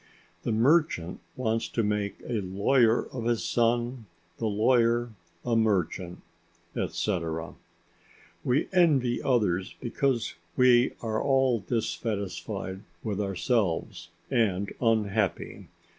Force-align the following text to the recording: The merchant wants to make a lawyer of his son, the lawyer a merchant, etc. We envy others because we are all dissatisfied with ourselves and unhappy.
The 0.41 0.51
merchant 0.51 1.19
wants 1.35 1.67
to 1.67 1.83
make 1.83 2.15
a 2.27 2.41
lawyer 2.41 3.05
of 3.13 3.25
his 3.25 3.43
son, 3.45 4.07
the 4.39 4.47
lawyer 4.47 5.11
a 5.45 5.55
merchant, 5.55 6.23
etc. 6.75 7.53
We 8.43 8.67
envy 8.73 9.21
others 9.21 9.75
because 9.79 10.33
we 10.57 10.93
are 11.03 11.21
all 11.21 11.59
dissatisfied 11.59 12.81
with 13.03 13.21
ourselves 13.21 14.09
and 14.31 14.73
unhappy. 14.81 15.67